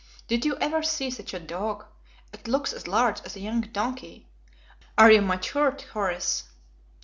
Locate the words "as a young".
3.21-3.61